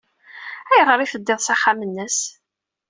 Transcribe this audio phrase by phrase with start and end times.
[0.71, 2.19] Ayɣer ay teddiḍ s axxam-nnes?